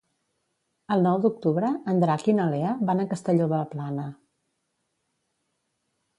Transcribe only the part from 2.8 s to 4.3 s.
van a Castelló de la Plana.